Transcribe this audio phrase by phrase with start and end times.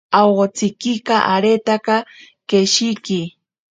[0.19, 1.75] Awotsika areta
[2.49, 3.19] keshiki.